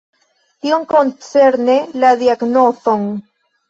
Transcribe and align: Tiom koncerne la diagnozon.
Tiom 0.65 0.87
koncerne 0.95 1.79
la 2.01 2.17
diagnozon. 2.25 3.11